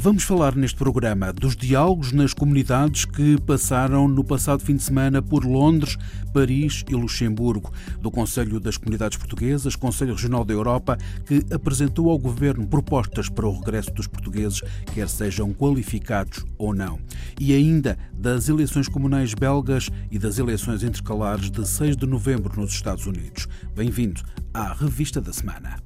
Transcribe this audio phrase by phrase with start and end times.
[0.00, 5.20] Vamos falar neste programa dos diálogos nas comunidades que passaram no passado fim de semana
[5.20, 5.96] por Londres,
[6.32, 12.18] Paris e Luxemburgo, do Conselho das Comunidades Portuguesas, Conselho Regional da Europa, que apresentou ao
[12.18, 14.62] governo propostas para o regresso dos portugueses,
[14.94, 17.00] quer sejam qualificados ou não.
[17.38, 22.72] E ainda das eleições comunais belgas e das eleições intercalares de 6 de novembro nos
[22.72, 23.48] Estados Unidos.
[23.74, 24.22] Bem-vindo
[24.54, 25.76] à Revista da Semana.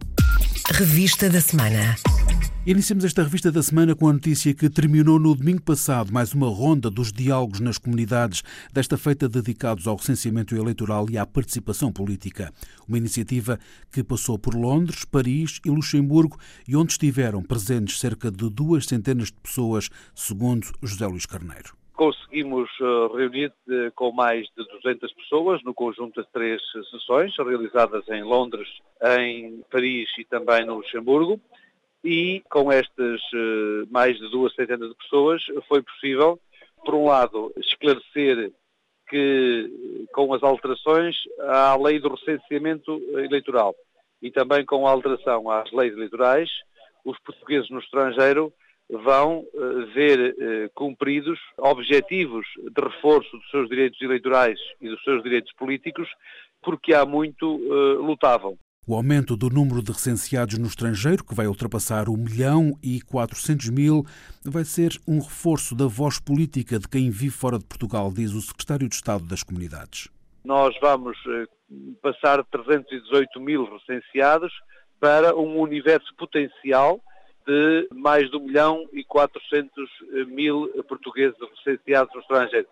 [0.71, 1.97] Revista da Semana.
[2.65, 6.49] Iniciamos esta revista da semana com a notícia que terminou no domingo passado mais uma
[6.49, 12.53] ronda dos diálogos nas comunidades, desta feita dedicados ao recenseamento eleitoral e à participação política.
[12.89, 13.59] Uma iniciativa
[13.91, 19.27] que passou por Londres, Paris e Luxemburgo e onde estiveram presentes cerca de duas centenas
[19.27, 25.63] de pessoas, segundo José Luís Carneiro conseguimos eh, reunir eh, com mais de 200 pessoas
[25.63, 28.69] no conjunto de três sessões realizadas em Londres,
[29.21, 31.41] em Paris e também no Luxemburgo.
[32.03, 36.41] E com estas uh, mais de duas centenas de pessoas foi possível,
[36.85, 38.51] por um lado, esclarecer
[39.09, 43.77] que com as alterações à lei do recenseamento eleitoral
[44.21, 46.51] e também com a alteração às leis eleitorais,
[47.05, 48.53] os portugueses no estrangeiro
[48.93, 55.23] vão uh, ver uh, cumpridos objetivos de reforço dos seus direitos eleitorais e dos seus
[55.23, 56.09] direitos políticos,
[56.63, 57.57] porque há muito
[57.99, 58.57] lutavam.
[58.85, 63.71] O aumento do número de recenseados no estrangeiro, que vai ultrapassar 1 milhão e 400
[63.71, 64.05] mil,
[64.45, 68.41] vai ser um reforço da voz política de quem vive fora de Portugal, diz o
[68.41, 70.09] secretário de Estado das Comunidades.
[70.45, 71.47] Nós vamos eh,
[72.03, 74.53] passar de 318 mil recenseados
[74.99, 77.01] para um universo potencial
[77.47, 79.91] de mais de 1 milhão e 400
[80.29, 82.67] mil portugueses recenseados no estrangeiro.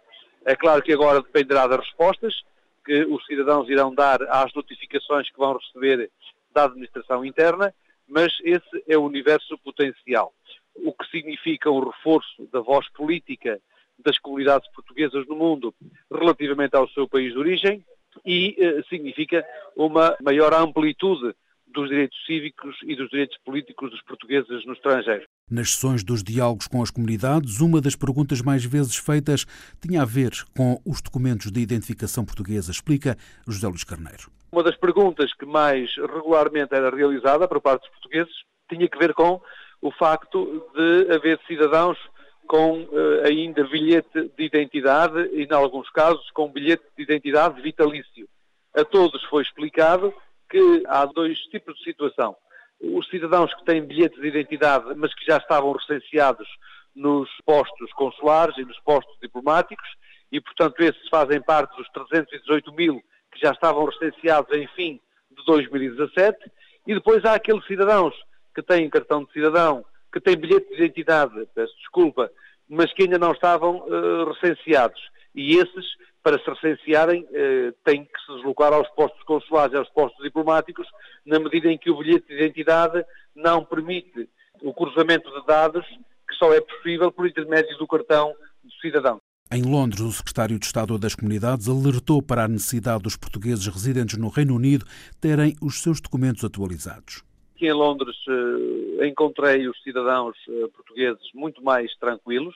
[0.45, 2.43] É claro que agora dependerá das respostas,
[2.85, 6.11] que os cidadãos irão dar às notificações que vão receber
[6.53, 7.75] da administração interna,
[8.09, 10.33] mas esse é o universo potencial.
[10.75, 13.61] O que significa um reforço da voz política
[13.99, 15.75] das comunidades portuguesas no mundo
[16.11, 17.85] relativamente ao seu país de origem
[18.25, 21.35] e eh, significa uma maior amplitude
[21.73, 25.27] dos direitos cívicos e dos direitos políticos dos portugueses no estrangeiro.
[25.51, 29.45] Nas sessões dos diálogos com as comunidades, uma das perguntas mais vezes feitas
[29.81, 33.17] tinha a ver com os documentos de identificação portuguesa, explica
[33.47, 34.31] José Luís Carneiro.
[34.53, 38.35] Uma das perguntas que mais regularmente era realizada por parte dos portugueses
[38.69, 39.41] tinha que ver com
[39.81, 41.99] o facto de haver cidadãos
[42.47, 48.29] com uh, ainda bilhete de identidade e, em alguns casos, com bilhete de identidade vitalício.
[48.75, 50.13] A todos foi explicado
[50.51, 52.37] que há dois tipos de situação.
[52.81, 56.49] Os cidadãos que têm bilhetes de identidade, mas que já estavam recenseados
[56.95, 59.89] nos postos consulares e nos postos diplomáticos,
[60.33, 63.03] e, portanto, esses fazem parte dos 318 mil
[63.33, 65.01] que já estavam recenseados em fim
[65.31, 66.51] de 2017,
[66.87, 68.15] e depois há aqueles cidadãos
[68.55, 72.31] que têm cartão de cidadão, que têm bilhete de identidade, peço desculpa,
[72.69, 75.01] mas que ainda não estavam uh, recenseados.
[75.35, 75.87] E esses
[76.23, 80.87] para se recensearem, eh, têm que se deslocar aos postos consulares e aos postos diplomáticos,
[81.25, 83.05] na medida em que o bilhete de identidade
[83.35, 84.29] não permite
[84.63, 85.87] o cruzamento de dados
[86.29, 89.21] que só é possível por intermédio do cartão do cidadão.
[89.53, 94.17] Em Londres, o secretário de Estado das Comunidades alertou para a necessidade dos portugueses residentes
[94.17, 94.85] no Reino Unido
[95.21, 97.25] terem os seus documentos atualizados.
[97.57, 102.55] Aqui em Londres eh, encontrei os cidadãos eh, portugueses muito mais tranquilos,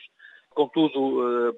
[0.50, 1.52] contudo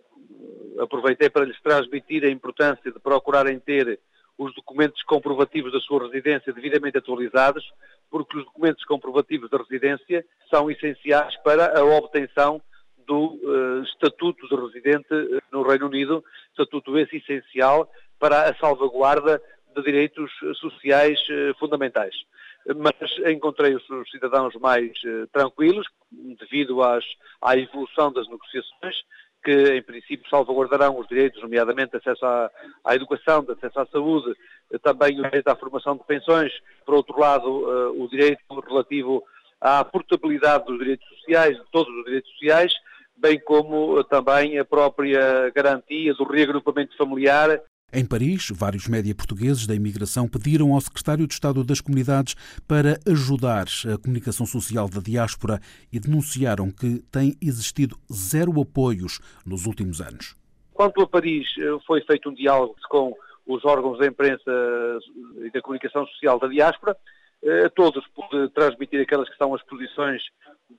[0.79, 3.99] aproveitei para lhes transmitir a importância de procurarem ter
[4.39, 7.65] os documentos comprovativos da sua residência devidamente atualizados,
[8.11, 12.61] porque os documentos comprovativos da residência são essenciais para a obtenção
[13.07, 19.41] do uh, estatuto de residente eh, no Reino Unido, estatuto esse essencial para a salvaguarda
[19.75, 22.15] de direitos sociais uh, fundamentais.
[22.77, 22.95] Mas
[23.31, 27.05] encontrei os cidadãos mais uh, tranquilos, devido às,
[27.41, 29.05] à evolução das negociações,
[29.47, 32.51] que, em princípio, salvaguardarão os direitos, nomeadamente acesso à,
[32.85, 34.35] à educação, de acesso à saúde,
[34.83, 36.53] também o direito à formação de pensões,
[36.85, 39.23] por outro lado, uh, o direito relativo
[39.61, 42.73] à portabilidade dos direitos sociais, de todos os direitos sociais,
[43.17, 47.61] bem como uh, também a própria garantia do reagrupamento familiar
[47.93, 52.35] em Paris, vários média portugueses da imigração pediram ao secretário de Estado das Comunidades
[52.67, 55.61] para ajudar a comunicação social da diáspora
[55.93, 60.37] e denunciaram que tem existido zero apoios nos últimos anos.
[60.75, 63.15] Quanto a Paris, eh, foi feito um diálogo com
[63.47, 64.51] os órgãos da imprensa
[65.45, 66.97] e da comunicação social da diáspora,
[67.65, 70.21] a todos por transmitir aquelas que são as posições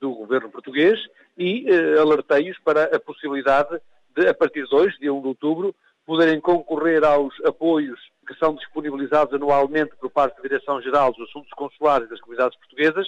[0.02, 1.00] do governo português
[1.38, 1.66] e
[1.98, 3.80] alertei-os para a possibilidade
[4.14, 5.74] de, a partir de hoje, dia 1 de outubro,
[6.08, 12.10] poderem concorrer aos apoios que são disponibilizados anualmente por parte da Direção-Geral dos Assuntos Consulares
[12.10, 13.08] das Comunidades Portuguesas,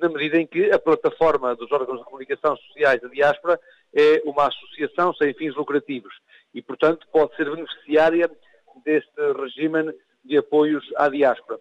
[0.00, 3.58] na medida em que a plataforma dos órgãos de comunicação sociais da diáspora
[3.94, 6.12] é uma associação sem fins lucrativos
[6.52, 8.28] e, portanto, pode ser beneficiária
[8.84, 9.94] deste regime
[10.24, 11.60] de apoios à diáspora.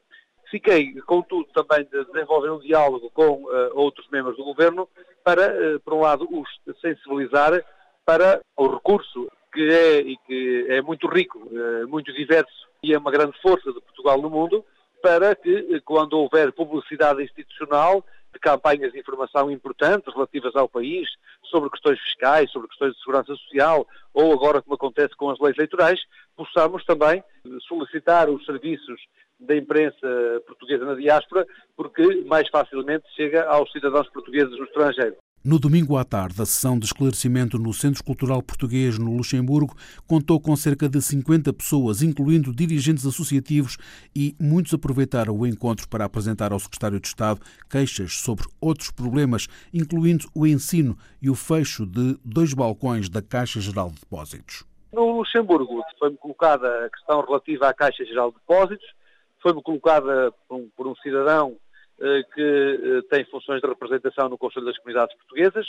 [0.49, 4.89] Fiquei, contudo, também de desenvolver um diálogo com uh, outros membros do Governo
[5.23, 6.49] para, uh, por um lado, os
[6.81, 7.63] sensibilizar
[8.03, 12.97] para o recurso que é, e que é muito rico, uh, muito diverso e é
[12.97, 14.63] uma grande força de Portugal no mundo,
[15.01, 21.07] para que, quando houver publicidade institucional, de campanhas de informação importantes relativas ao país,
[21.43, 25.57] sobre questões fiscais, sobre questões de segurança social, ou agora como acontece com as leis
[25.57, 25.99] eleitorais,
[26.35, 27.23] possamos também
[27.67, 29.01] solicitar os serviços
[29.39, 30.07] da imprensa
[30.45, 35.15] portuguesa na diáspora, porque mais facilmente chega aos cidadãos portugueses no estrangeiro.
[35.41, 39.73] No domingo à tarde, a sessão de esclarecimento no Centro Cultural Português no Luxemburgo
[40.05, 43.77] contou com cerca de 50 pessoas, incluindo dirigentes associativos,
[44.13, 47.39] e muitos aproveitaram o encontro para apresentar ao Secretário de Estado
[47.69, 53.61] queixas sobre outros problemas, incluindo o ensino e o fecho de dois balcões da Caixa
[53.61, 54.65] Geral de Depósitos.
[54.91, 58.87] No Luxemburgo foi-me colocada a questão relativa à Caixa Geral de Depósitos,
[59.41, 61.55] foi-me colocada por um, por um cidadão
[62.33, 65.67] que eh, tem funções de representação no Conselho das Comunidades Portuguesas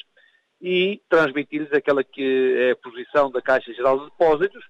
[0.61, 4.65] e transmitir-lhes aquela que é a posição da Caixa Geral de Depósitos,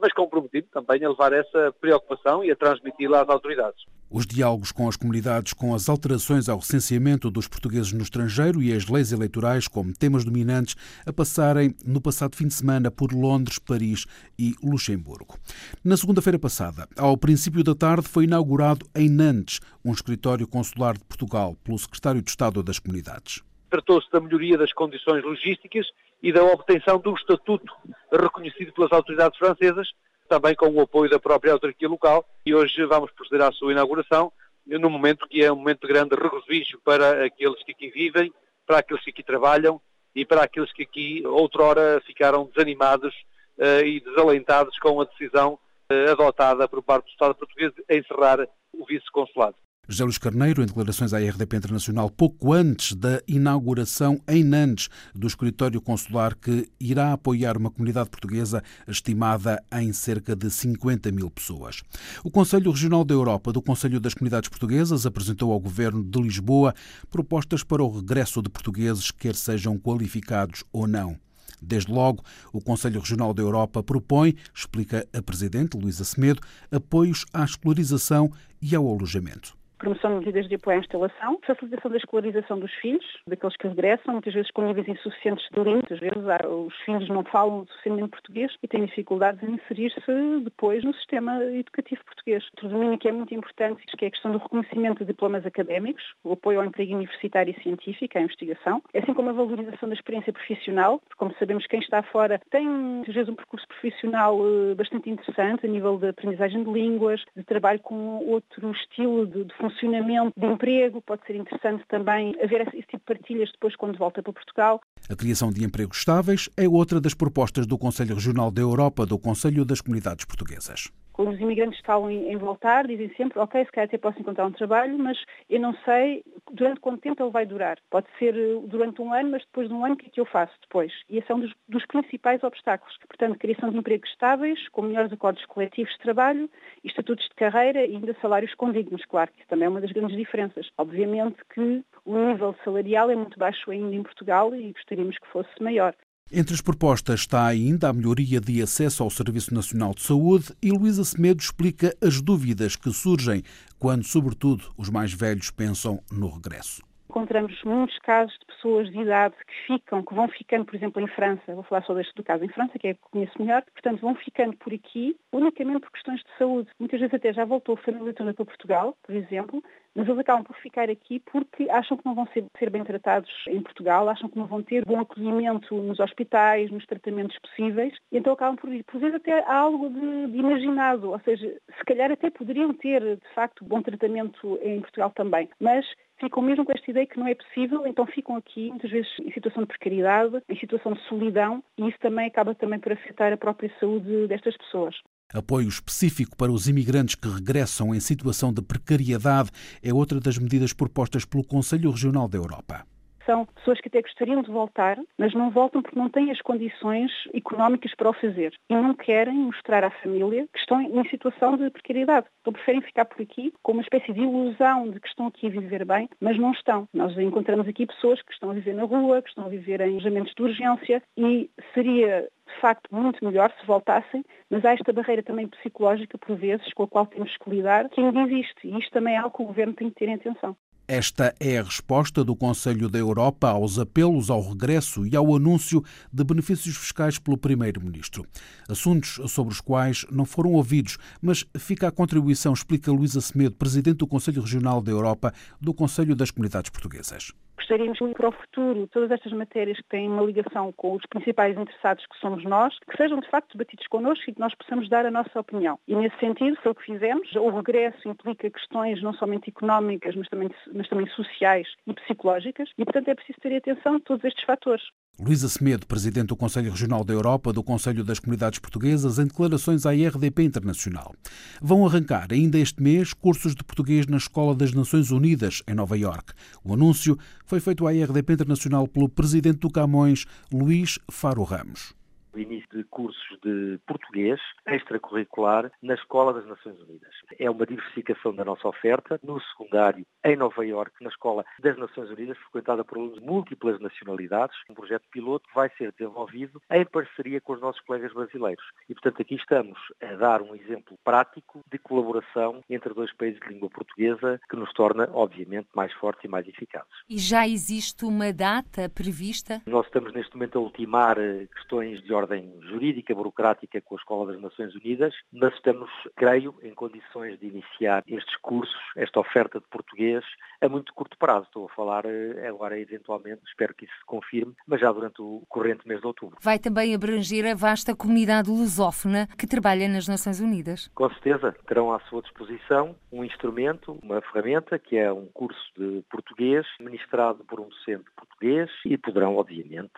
[0.00, 3.84] mas comprometido também a levar essa preocupação e a transmiti-la às autoridades.
[4.10, 8.72] Os diálogos com as comunidades, com as alterações ao recenseamento dos portugueses no estrangeiro e
[8.72, 13.58] as leis eleitorais como temas dominantes a passarem no passado fim de semana por Londres,
[13.58, 14.06] Paris
[14.38, 15.36] e Luxemburgo.
[15.82, 21.04] Na segunda-feira passada, ao princípio da tarde, foi inaugurado em Nantes um escritório consular de
[21.04, 23.42] Portugal pelo secretário de Estado das Comunidades.
[23.74, 25.88] Tratou-se da melhoria das condições logísticas
[26.22, 27.74] e da obtenção um estatuto
[28.12, 29.88] reconhecido pelas autoridades francesas,
[30.28, 34.32] também com o apoio da própria autarquia local, e hoje vamos proceder à sua inauguração,
[34.64, 38.32] num momento que é um momento de grande regozijo para aqueles que aqui vivem,
[38.64, 39.80] para aqueles que aqui trabalham
[40.14, 43.12] e para aqueles que aqui outrora ficaram desanimados
[43.58, 45.58] uh, e desalentados com a decisão
[45.90, 49.56] uh, adotada por parte do Estado português de encerrar o vice-consulado.
[49.86, 55.26] José Luís Carneiro, em declarações à RDP Internacional, pouco antes da inauguração em Nantes do
[55.26, 61.82] escritório consular que irá apoiar uma comunidade portuguesa estimada em cerca de 50 mil pessoas.
[62.24, 66.74] O Conselho Regional da Europa do Conselho das Comunidades Portuguesas apresentou ao Governo de Lisboa
[67.10, 71.14] propostas para o regresso de portugueses, quer sejam qualificados ou não.
[71.60, 76.40] Desde logo, o Conselho Regional da Europa propõe, explica a Presidente Luísa Semedo,
[76.70, 78.32] apoios à escolarização
[78.62, 83.04] e ao alojamento promoção de medidas de apoio à instalação, facilitação da escolarização dos filhos,
[83.26, 86.16] daqueles que regressam, muitas vezes com níveis insuficientes de língua, às vezes
[86.48, 90.00] os filhos não falam suficientemente português e têm dificuldades em inserir-se
[90.42, 92.44] depois no sistema educativo português.
[92.52, 96.02] Outro domínio que é muito importante que é a questão do reconhecimento de diplomas académicos,
[96.24, 100.32] o apoio ao emprego universitário e científico, à investigação, assim como a valorização da experiência
[100.32, 105.10] profissional, porque como sabemos quem está fora tem muitas vezes um percurso profissional eh, bastante
[105.10, 109.73] interessante a nível de aprendizagem de línguas, de trabalho com outro estilo de, de funcionamento
[109.80, 114.32] de emprego, pode ser interessante também haver esse tipo de partilhas depois quando volta para
[114.32, 114.80] Portugal.
[115.10, 119.18] A criação de empregos estáveis é outra das propostas do Conselho Regional da Europa do
[119.18, 123.70] Conselho das Comunidades Portuguesas quando os imigrantes falam em, em, voltar, dizem sempre, ok, se
[123.70, 125.16] calhar até posso encontrar um trabalho, mas
[125.48, 127.78] eu não sei durante quanto tempo ele vai durar.
[127.88, 130.20] Pode ser eh, durante um ano, mas depois de um ano, o que é que
[130.20, 130.92] eu faço depois?
[131.08, 132.98] E esse é um dos, dos principais obstáculos.
[133.06, 136.50] Portanto, criação de empregos estáveis, com melhores acordos coletivos de trabalho,
[136.82, 140.66] estatutos de carreira e ainda salários condignos, claro, que também é uma das grandes diferenças.
[140.76, 145.50] Obviamente que o nível salarial é muito baixo ainda em Portugal e gostaríamos que fosse
[145.60, 145.94] maior.
[146.32, 150.72] Entre as propostas está ainda a melhoria de acesso ao Serviço Nacional de Saúde e
[150.72, 153.42] Luísa Semedo explica as dúvidas que surgem
[153.78, 156.82] quando, sobretudo, os mais velhos pensam no regresso
[157.14, 161.06] encontramos muitos casos de pessoas de idade que ficam, que vão ficando, por exemplo, em
[161.06, 164.00] França, vou falar só deste do caso em França, que é que conheço melhor, portanto
[164.00, 166.68] vão ficando por aqui unicamente por questões de saúde.
[166.76, 169.62] Muitas vezes até já voltou a família toda para Portugal, por exemplo,
[169.94, 173.30] mas eles acabam por ficar aqui porque acham que não vão ser, ser, bem tratados
[173.46, 178.18] em Portugal, acham que não vão ter bom acolhimento nos hospitais, nos tratamentos possíveis, e
[178.18, 178.82] então acabam por ir.
[178.82, 181.46] Por vezes até há algo de, de imaginado, ou seja,
[181.78, 185.86] se calhar até poderiam ter, de facto, bom tratamento em Portugal também, mas
[186.24, 189.30] ficam mesmo com esta ideia que não é possível, então ficam aqui, muitas vezes em
[189.32, 193.36] situação de precariedade, em situação de solidão, e isso também acaba também por afetar a
[193.36, 194.94] própria saúde destas pessoas.
[195.32, 199.50] Apoio específico para os imigrantes que regressam em situação de precariedade
[199.82, 202.84] é outra das medidas propostas pelo Conselho Regional da Europa
[203.26, 207.10] são pessoas que até gostariam de voltar, mas não voltam porque não têm as condições
[207.32, 211.70] económicas para o fazer e não querem mostrar à família que estão em situação de
[211.70, 212.26] precariedade.
[212.40, 215.50] Então preferem ficar por aqui com uma espécie de ilusão de que estão aqui a
[215.50, 216.88] viver bem, mas não estão.
[216.92, 219.92] Nós encontramos aqui pessoas que estão a viver na rua, que estão a viver em
[219.92, 225.22] alojamentos de urgência e seria de facto muito melhor se voltassem, mas há esta barreira
[225.22, 228.68] também psicológica, por vezes, com a qual temos que lidar, que ainda existe.
[228.68, 230.56] E isto também é algo que o Governo tem que ter em atenção.
[230.86, 235.82] Esta é a resposta do Conselho da Europa aos apelos ao regresso e ao anúncio
[236.12, 238.26] de benefícios fiscais pelo Primeiro-Ministro.
[238.68, 243.96] Assuntos sobre os quais não foram ouvidos, mas fica a contribuição, explica Luísa Semedo, Presidente
[243.96, 248.86] do Conselho Regional da Europa do Conselho das Comunidades Portuguesas gostaríamos que para o futuro
[248.88, 252.96] todas estas matérias que têm uma ligação com os principais interessados que somos nós, que
[252.96, 255.78] sejam de facto debatidos connosco e que nós possamos dar a nossa opinião.
[255.86, 257.32] E nesse sentido foi o que fizemos.
[257.34, 262.84] O regresso implica questões não somente económicas, mas também, mas também sociais e psicológicas e,
[262.84, 264.84] portanto, é preciso ter atenção a todos estes fatores.
[265.20, 269.86] Luísa Semedo, Presidente do Conselho Regional da Europa do Conselho das Comunidades Portuguesas, em declarações
[269.86, 271.14] à RDP Internacional.
[271.62, 275.96] Vão arrancar ainda este mês cursos de português na Escola das Nações Unidas, em Nova
[275.96, 276.32] Iorque.
[276.64, 277.16] O anúncio
[277.46, 281.94] foi feito à RDP Internacional pelo Presidente do Camões, Luís Faro Ramos
[282.34, 287.14] o início de cursos de português extracurricular na Escola das Nações Unidas.
[287.38, 292.10] É uma diversificação da nossa oferta no secundário em Nova Iorque, na Escola das Nações
[292.10, 294.56] Unidas, frequentada por alunos de múltiplas nacionalidades.
[294.68, 298.64] Um projeto piloto que vai ser desenvolvido em parceria com os nossos colegas brasileiros.
[298.88, 303.48] E, portanto, aqui estamos a dar um exemplo prático de colaboração entre dois países de
[303.48, 306.88] língua portuguesa que nos torna, obviamente, mais fortes e mais eficazes.
[307.08, 309.62] E já existe uma data prevista?
[309.66, 313.98] Nós estamos neste momento a ultimar eh, questões de ordem ordem jurídica, burocrática com a
[313.98, 319.60] Escola das Nações Unidas, mas estamos, creio, em condições de iniciar estes cursos, esta oferta
[319.60, 320.24] de português,
[320.60, 321.46] a muito curto prazo.
[321.46, 325.42] Estou a falar eh, agora, eventualmente, espero que isso se confirme, mas já durante o
[325.48, 326.38] corrente mês de outubro.
[326.42, 330.88] Vai também abranger a vasta comunidade lusófona que trabalha nas Nações Unidas.
[330.94, 336.02] Com certeza, terão à sua disposição um instrumento, uma ferramenta, que é um curso de
[336.10, 339.92] português, ministrado por um docente português, e poderão, obviamente,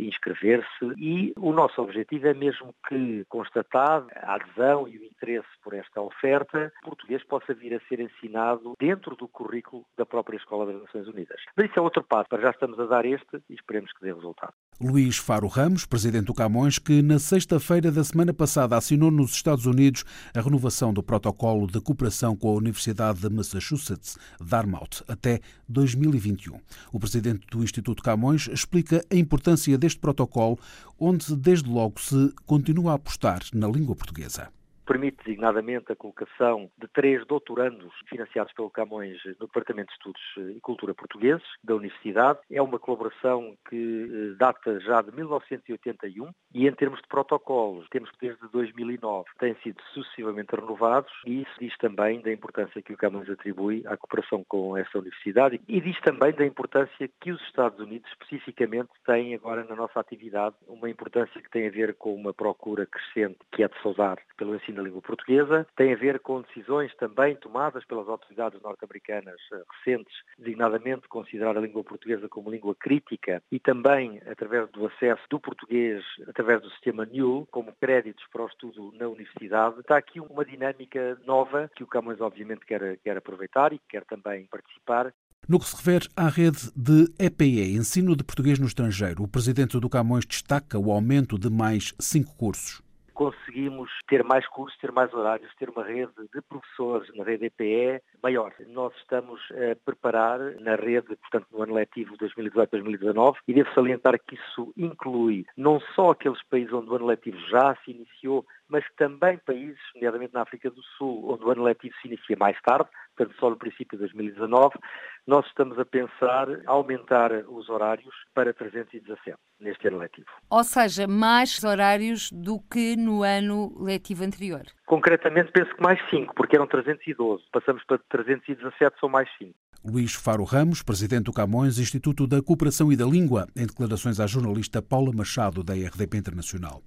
[0.00, 0.92] inscrever-se.
[0.96, 6.00] E o nosso objetivo é mesmo que, constatado a adesão e o interesse por esta
[6.00, 10.80] oferta, o português possa vir a ser ensinado dentro do currículo da própria Escola das
[10.82, 11.40] Nações Unidas.
[11.56, 14.52] Mas isso é outro passo, já estamos a dar este e esperemos que dê resultado.
[14.80, 19.66] Luís Faro Ramos, presidente do Camões, que na sexta-feira da semana passada assinou nos Estados
[19.66, 20.04] Unidos
[20.36, 26.60] a renovação do protocolo de cooperação com a Universidade de Massachusetts, Dartmouth, até 2021.
[26.92, 30.56] O presidente do Instituto Camões explica a importância deste protocolo,
[31.00, 34.50] onde desde logo se continua a apostar na língua portuguesa
[34.88, 40.60] permite designadamente a colocação de três doutorandos financiados pelo Camões no Departamento de Estudos e
[40.60, 42.38] Cultura Portugueses da Universidade.
[42.50, 48.10] É uma colaboração que eh, data já de 1981 e em termos de protocolos, temos
[48.12, 52.96] que desde 2009 têm sido sucessivamente renovados e isso diz também da importância que o
[52.96, 57.78] Camões atribui à cooperação com essa universidade e diz também da importância que os Estados
[57.78, 62.32] Unidos especificamente têm agora na nossa atividade, uma importância que tem a ver com uma
[62.32, 66.40] procura crescente que é de saudar pelo ensino na língua portuguesa, tem a ver com
[66.42, 72.74] decisões também tomadas pelas autoridades norte-americanas eh, recentes, designadamente considerar a língua portuguesa como língua
[72.74, 78.44] crítica e também através do acesso do português através do sistema NEW como créditos para
[78.44, 79.80] o estudo na universidade.
[79.80, 84.46] Está aqui uma dinâmica nova que o Camões obviamente quer, quer aproveitar e quer também
[84.46, 85.12] participar.
[85.48, 89.78] No que se refere à rede de EPE, Ensino de Português no Estrangeiro, o presidente
[89.78, 92.82] do Camões destaca o aumento de mais cinco cursos
[93.18, 98.00] conseguimos ter mais cursos, ter mais horários, ter uma rede de professores na rede EPE
[98.22, 98.54] maior.
[98.68, 104.36] Nós estamos a preparar na rede, portanto, no ano letivo 2018-2019, e devo salientar que
[104.36, 109.38] isso inclui não só aqueles países onde o ano letivo já se iniciou, mas também
[109.38, 113.36] países, nomeadamente na África do Sul, onde o ano letivo se inicia mais tarde, portanto
[113.38, 114.78] só no princípio de 2019,
[115.26, 120.28] nós estamos a pensar aumentar os horários para 317 neste ano letivo.
[120.50, 124.62] Ou seja, mais horários do que no ano letivo anterior?
[124.86, 127.44] Concretamente penso que mais 5, porque eram 312.
[127.52, 129.54] Passamos para 317, são mais 5.
[129.84, 134.26] Luís Faro Ramos, presidente do Camões, Instituto da Cooperação e da Língua, em declarações à
[134.26, 136.82] jornalista Paula Machado, da RDP Internacional.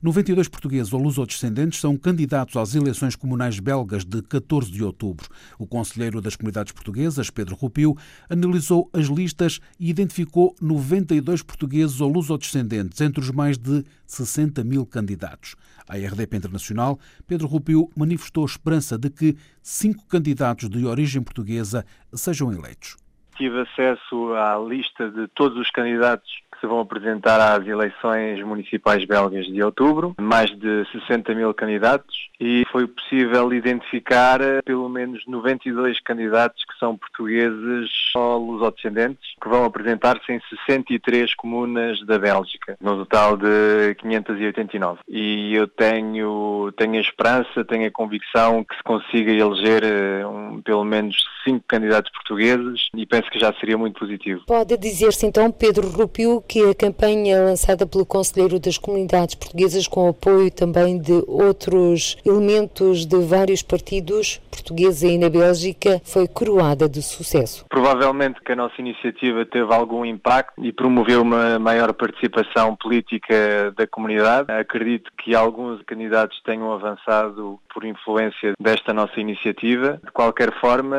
[0.00, 5.28] 92 portugueses ou lusodescendentes são candidatos às eleições comunais belgas de 14 de outubro.
[5.58, 7.96] O conselheiro das comunidades portuguesas, Pedro Rupio,
[8.30, 14.86] analisou as listas e identificou 92 portugueses ou lusodescendentes entre os mais de 60 mil
[14.86, 15.56] candidatos.
[15.88, 22.52] À RDP Internacional, Pedro Rupio manifestou esperança de que cinco candidatos de origem portuguesa sejam
[22.52, 22.96] eleitos.
[23.36, 29.46] Tive acesso à lista de todos os candidatos se vão apresentar às eleições municipais belgas
[29.46, 36.00] de outubro, mais de 60 mil candidatos, e foi possível identificar eh, pelo menos 92
[36.00, 42.96] candidatos que são portugueses ou lusodescendentes, que vão apresentar-se em 63 comunas da Bélgica, no
[42.98, 45.00] total de 589.
[45.08, 50.60] E eu tenho, tenho a esperança, tenho a convicção que se consiga eleger eh, um,
[50.62, 54.42] pelo menos cinco candidatos portugueses e penso que já seria muito positivo.
[54.46, 60.08] Pode dizer-se então, Pedro Rupio, que a campanha lançada pelo Conselheiro das Comunidades Portuguesas, com
[60.08, 67.02] apoio também de outros elementos de vários partidos portugueses aí na Bélgica, foi coroada de
[67.02, 67.64] sucesso?
[67.68, 73.86] Provavelmente que a nossa iniciativa teve algum impacto e promoveu uma maior participação política da
[73.86, 74.50] comunidade.
[74.50, 80.00] Acredito que alguns candidatos tenham avançado por influência desta nossa iniciativa.
[80.04, 80.96] De qualquer forma,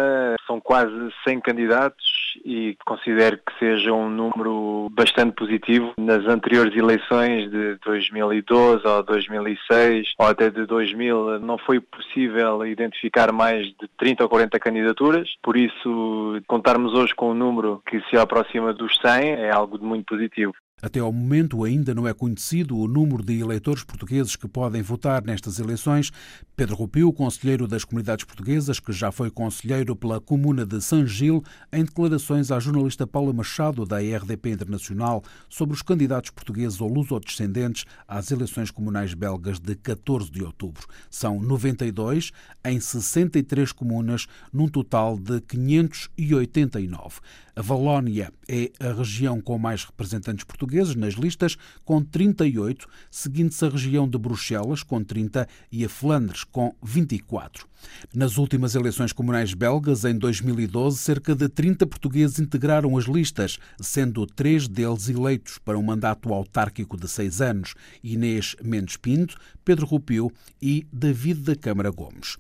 [0.48, 0.94] são quase
[1.28, 5.94] 100 candidatos e considero que seja um número bastante positivo.
[5.98, 13.32] Nas anteriores eleições de 2012 ou 2006 ou até de 2000 não foi possível identificar
[13.32, 18.18] mais de 30 ou 40 candidaturas, por isso contarmos hoje com um número que se
[18.18, 20.53] aproxima dos 100 é algo de muito positivo.
[20.81, 25.24] Até ao momento ainda não é conhecido o número de eleitores portugueses que podem votar
[25.24, 26.12] nestas eleições.
[26.55, 31.43] Pedro Rupio, conselheiro das comunidades portuguesas, que já foi conselheiro pela comuna de San Gil,
[31.71, 37.86] em declarações à jornalista Paula Machado, da RDP Internacional, sobre os candidatos portugueses ou lusodescendentes
[38.07, 40.86] às eleições comunais belgas de 14 de outubro.
[41.09, 42.31] São 92
[42.63, 47.19] em 63 comunas, num total de 589.
[47.60, 53.70] A Valónia é a região com mais representantes portugueses nas listas, com 38, seguindo-se a
[53.70, 57.68] região de Bruxelas, com 30, e a Flandres, com 24.
[58.13, 64.25] Nas últimas eleições comunais belgas, em 2012, cerca de 30 portugueses integraram as listas, sendo
[64.25, 70.32] três deles eleitos para um mandato autárquico de seis anos: Inês Mendes Pinto, Pedro Rupio
[70.62, 72.38] e David da Câmara Gomes.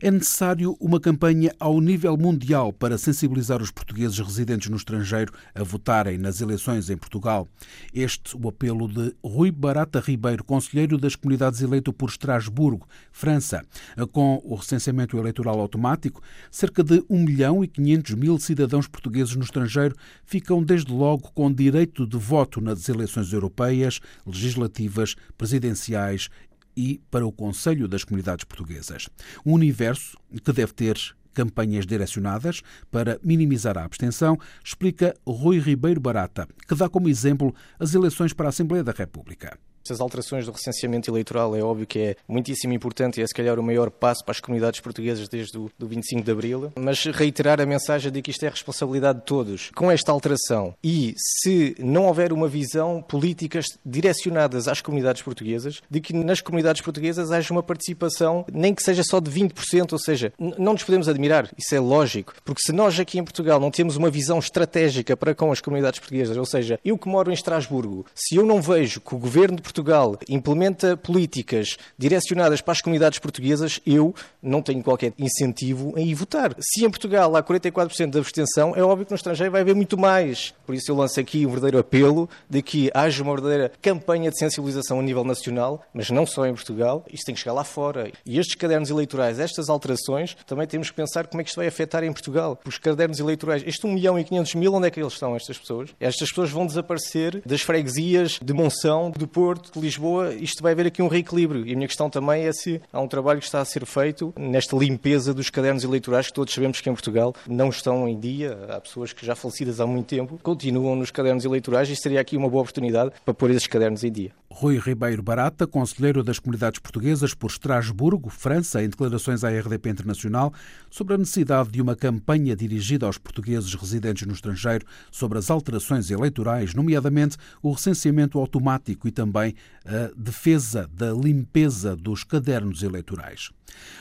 [0.00, 5.62] É necessário uma campanha ao nível mundial para sensibilizar os portugueses residentes no estrangeiro a
[5.62, 7.48] votarem nas eleições em Portugal.
[7.92, 13.64] Este o apelo de Rui Barata Ribeiro, conselheiro das comunidades eleito por Estrasburgo, França,
[14.12, 19.42] com o recenseamento eleitoral automático, cerca de 1 milhão e 500 mil cidadãos portugueses no
[19.42, 26.28] estrangeiro ficam desde logo com direito de voto nas eleições europeias, legislativas, presidenciais
[26.76, 29.08] e para o Conselho das Comunidades Portuguesas.
[29.44, 30.98] Um universo que deve ter
[31.32, 37.92] campanhas direcionadas para minimizar a abstenção, explica Rui Ribeiro Barata, que dá como exemplo as
[37.92, 39.58] eleições para a Assembleia da República.
[39.90, 43.58] As alterações do recenseamento eleitoral é óbvio que é muitíssimo importante e é se calhar
[43.58, 47.60] o maior passo para as comunidades portuguesas desde o do 25 de Abril, mas reiterar
[47.60, 49.70] a mensagem de que isto é responsabilidade de todos.
[49.74, 56.00] Com esta alteração e se não houver uma visão políticas direcionadas às comunidades portuguesas, de
[56.00, 60.32] que nas comunidades portuguesas haja uma participação, nem que seja só de 20%, ou seja,
[60.38, 63.96] não nos podemos admirar, isso é lógico, porque se nós aqui em Portugal não temos
[63.96, 68.06] uma visão estratégica para com as comunidades portuguesas, ou seja, eu que moro em Estrasburgo,
[68.14, 72.80] se eu não vejo que o governo de Portugal Portugal implementa políticas direcionadas para as
[72.80, 76.56] comunidades portuguesas, eu não tenho qualquer incentivo em ir votar.
[76.58, 79.98] Se em Portugal há 44% de abstenção, é óbvio que no estrangeiro vai haver muito
[79.98, 80.54] mais.
[80.64, 84.38] Por isso eu lanço aqui um verdadeiro apelo de que haja uma verdadeira campanha de
[84.38, 88.10] sensibilização a nível nacional, mas não só em Portugal, isto tem que chegar lá fora.
[88.24, 91.66] E estes cadernos eleitorais, estas alterações, também temos que pensar como é que isto vai
[91.66, 92.58] afetar em Portugal.
[92.64, 95.58] Os cadernos eleitorais, este 1 milhão e 500 mil, onde é que eles estão, estas
[95.58, 95.90] pessoas?
[96.00, 100.86] Estas pessoas vão desaparecer das freguesias de Monção, do Porto, de Lisboa, isto vai haver
[100.86, 101.66] aqui um reequilíbrio.
[101.66, 104.32] E a minha questão também é se há um trabalho que está a ser feito
[104.36, 108.58] nesta limpeza dos cadernos eleitorais, que todos sabemos que em Portugal não estão em dia.
[108.68, 112.36] Há pessoas que já falecidas há muito tempo continuam nos cadernos eleitorais e seria aqui
[112.36, 114.32] uma boa oportunidade para pôr esses cadernos em dia.
[114.58, 120.50] Rui Ribeiro Barata, conselheiro das comunidades portuguesas por Estrasburgo, França, em declarações à RDP Internacional
[120.90, 126.10] sobre a necessidade de uma campanha dirigida aos portugueses residentes no estrangeiro sobre as alterações
[126.10, 133.50] eleitorais, nomeadamente o recenseamento automático e também a defesa da limpeza dos cadernos eleitorais.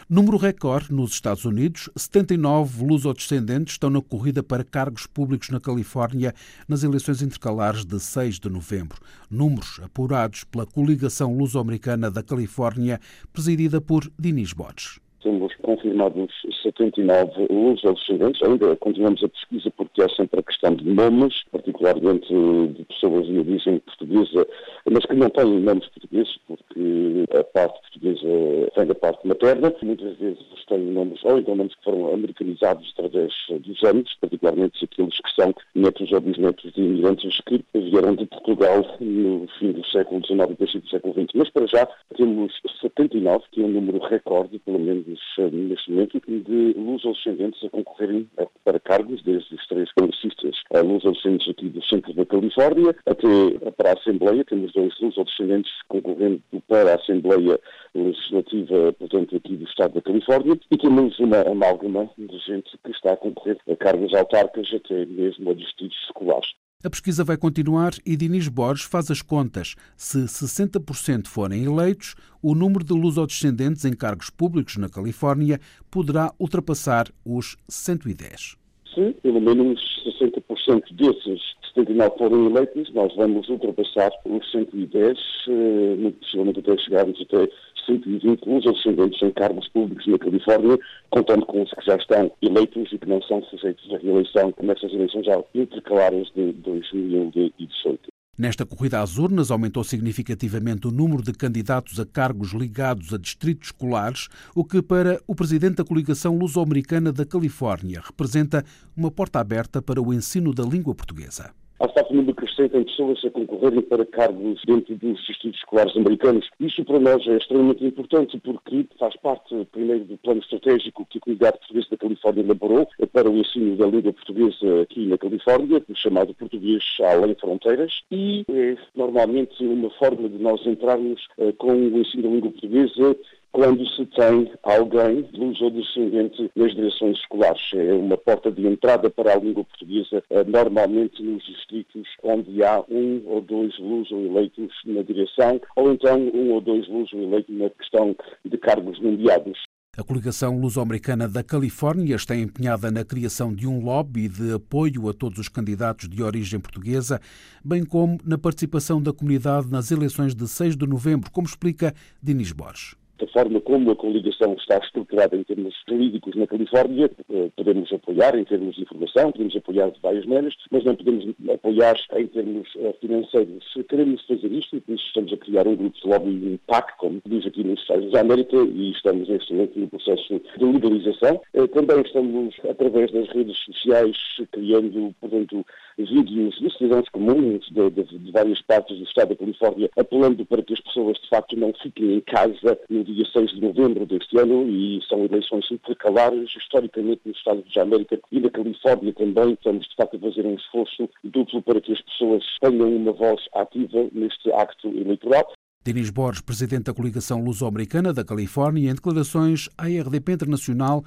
[0.10, 6.34] Número recorde nos Estados Unidos, 79 luso-descendentes estão na corrida para cargos públicos na Califórnia
[6.68, 9.00] nas eleições intercalares de 6 de novembro.
[9.30, 13.00] Números apurados pela Coligação Luso-Americana da Califórnia,
[13.34, 18.44] presidida por Dinis Borges temos confirmados 79 luso-descendentes.
[18.44, 23.40] Ainda continuamos a pesquisa porque há sempre a questão de nomes, particularmente de pessoas de
[23.40, 24.48] origem portuguesa,
[24.86, 29.74] mas que não têm nomes portugueses, porque a parte portuguesa vem da parte materna.
[29.82, 35.18] Muitas vezes têm nomes, ou então nomes que foram americanizados através dos anos, particularmente aqueles
[35.18, 40.24] que são netos ou bisnetos de imigrantes que vieram de Portugal no fim do século
[40.24, 41.34] XIX e princípio do século XX.
[41.34, 45.06] Mas para já temos 79, que é um número recorde, pelo menos
[45.52, 48.30] neste momento, de luso-descendentes a concorrerem
[48.64, 53.94] para cargos, desde os três congressistas luso-descendentes aqui do centro da Califórnia até para a
[53.94, 54.44] Assembleia.
[54.46, 57.60] Temos dois luso-descendentes concorrendo para a Assembleia
[57.94, 60.60] Legislativa, portanto, aqui do Estado da Califórnia.
[60.72, 65.52] E temos uma amálgama de gente que está a concorrer a cargos autárquicos, até mesmo
[65.52, 66.54] a distritos escolares.
[66.84, 69.76] A pesquisa vai continuar e Dinis Borges faz as contas.
[69.98, 75.60] Se 60% forem eleitos, o número de lusodescendentes em cargos públicos na Califórnia
[75.90, 78.56] poderá ultrapassar os 110.
[78.94, 81.42] Se pelo menos 60% desses
[81.74, 87.50] 79 forem eleitos, nós vamos ultrapassar os 110, eh, muito possivelmente até chegarmos até
[87.86, 92.92] 120 os ascendentes em cargos públicos na Califórnia, contando com os que já estão eleitos
[92.92, 98.16] e que não são sujeitos à reeleição nessas eleições já intercalares de 2018.
[98.38, 103.70] Nesta corrida às urnas, aumentou significativamente o número de candidatos a cargos ligados a distritos
[103.70, 109.82] escolares, o que, para o presidente da coligação luso-americana da Califórnia, representa uma porta aberta
[109.82, 111.54] para o ensino da língua portuguesa.
[111.78, 115.96] Há estado um número crescente em pessoas a concorrerem para cargos dentro dos distritos escolares
[115.98, 116.50] americanos.
[116.58, 121.22] Isso para nós é extremamente importante porque faz parte, primeiro, do plano estratégico que a
[121.22, 126.34] Comunidade Portuguesa da Califórnia elaborou para o ensino da língua portuguesa aqui na Califórnia, chamado
[126.34, 132.24] Português Além Fronteiras, e é normalmente uma forma de nós entrarmos uh, com o ensino
[132.24, 133.18] da língua portuguesa
[133.56, 137.62] quando se tem alguém luso-descendente nas direções escolares.
[137.74, 142.84] É uma porta de entrada para a língua portuguesa, eh, normalmente nos distritos onde há
[142.90, 148.14] um ou dois luso-eleitos na direção, ou então um ou dois luso-eleitos na questão
[148.44, 149.58] de cargos nomeados.
[149.98, 155.14] A coligação luso-americana da Califórnia está empenhada na criação de um lobby de apoio a
[155.14, 157.22] todos os candidatos de origem portuguesa,
[157.64, 162.52] bem como na participação da comunidade nas eleições de 6 de novembro, como explica Dinis
[162.52, 167.92] Borges da forma como a coligação está estruturada em termos jurídicos na Califórnia, eh, podemos
[167.94, 172.28] apoiar em termos de informação, podemos apoiar de várias maneiras, mas não podemos apoiar em
[172.28, 173.64] termos eh, financeiros.
[173.74, 177.64] Se queremos fazer isto, estamos a criar um grupo de lobby, PAC, como diz aqui
[177.64, 181.42] nos Estados da América, e estamos neste momento no processo de legalização.
[181.54, 184.18] Eh, também estamos, através das redes sociais,
[184.52, 185.66] criando, portanto,
[185.98, 190.62] vídeos de cidadãos comuns de, de, de várias partes do Estado da Califórnia, apelando para
[190.62, 194.38] que as pessoas, de facto, não fiquem em casa no dia 6 de novembro deste
[194.38, 199.54] ano e são eleições intercalares historicamente nos Estados da América e na Califórnia também.
[199.54, 203.42] Estamos, de facto, a fazer um esforço duplo para que as pessoas tenham uma voz
[203.54, 205.54] ativa neste acto eleitoral.
[205.84, 211.04] Denis Borges, presidente da coligação luso-americana da Califórnia, em declarações à RDP Internacional,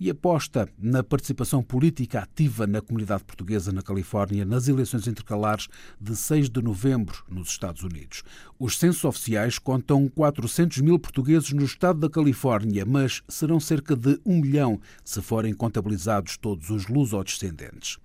[0.00, 5.68] e aposta na participação política ativa na comunidade portuguesa na Califórnia nas eleições intercalares
[6.00, 8.22] de 6 de novembro nos Estados Unidos.
[8.58, 14.18] Os censos oficiais contam 400 mil portugueses no estado da Califórnia, mas serão cerca de
[14.24, 17.98] um milhão se forem contabilizados todos os luso-descendentes.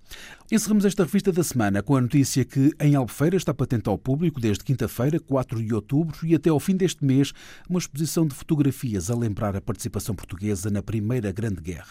[0.50, 4.40] Encerramos esta revista da semana com a notícia que em Albufeira está patente ao público
[4.40, 7.32] desde quinta-feira, 4 de outubro, e até ao fim deste mês,
[7.68, 11.85] uma exposição de fotografias a lembrar a participação portuguesa na Primeira Grande Guerra.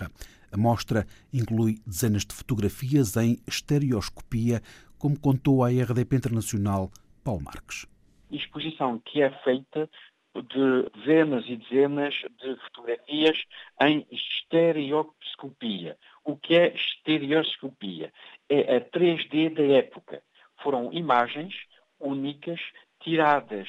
[0.52, 4.62] A mostra inclui dezenas de fotografias em estereoscopia,
[4.98, 6.90] como contou à RDP Internacional
[7.24, 7.86] Paulo Marques.
[8.32, 9.90] Exposição que é feita
[10.34, 13.38] de dezenas e dezenas de fotografias
[13.82, 15.98] em estereoscopia.
[16.24, 18.12] O que é estereoscopia?
[18.50, 20.22] É a 3D da época.
[20.62, 21.54] Foram imagens
[22.00, 22.60] únicas
[23.02, 23.68] tiradas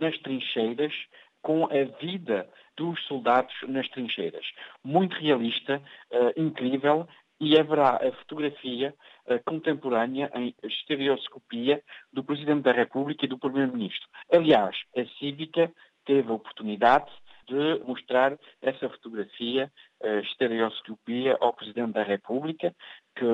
[0.00, 0.92] nas trincheiras
[1.42, 4.44] com a vida dos soldados nas trincheiras.
[4.84, 7.08] Muito realista, uh, incrível,
[7.40, 8.94] e haverá a fotografia
[9.26, 14.08] uh, contemporânea em estereoscopia do Presidente da República e do Primeiro-Ministro.
[14.32, 15.70] Aliás, a Cívica
[16.04, 17.10] teve a oportunidade
[17.48, 19.70] de mostrar essa fotografia,
[20.02, 22.74] a estereoscopia, ao Presidente da República,
[23.14, 23.24] que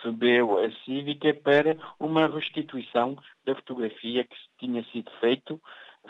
[0.00, 5.60] recebeu a Cívica para uma restituição da fotografia que tinha sido feito,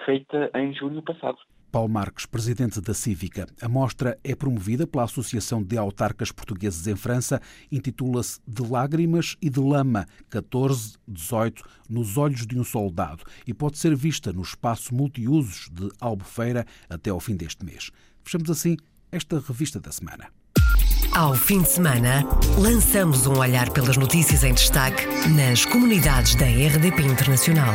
[0.05, 1.39] feita em junho passado.
[1.73, 3.49] Paulo Marques, presidente da Cívica.
[3.59, 7.41] A mostra é promovida pela Associação de Autarcas Portugueses em França,
[7.73, 13.97] intitula-se De Lágrimas e de Lama, 14-18, nos olhos de um soldado, e pode ser
[13.97, 17.91] vista no espaço multiusos de Albufeira até ao fim deste mês.
[18.23, 18.77] Fechamos assim
[19.11, 20.29] esta revista da semana.
[21.15, 22.23] Ao fim de semana,
[22.59, 27.75] lançamos um olhar pelas notícias em destaque nas comunidades da RDP Internacional.